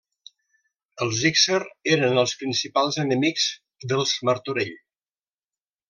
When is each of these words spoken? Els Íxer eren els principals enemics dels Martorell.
Els 1.05 1.19
Íxer 1.31 1.59
eren 1.97 2.23
els 2.23 2.35
principals 2.41 2.99
enemics 3.05 3.47
dels 3.93 4.19
Martorell. 4.31 4.77